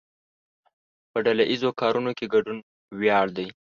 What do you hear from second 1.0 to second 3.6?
په ډله ایزو کارونو کې ګډون ویاړ دی.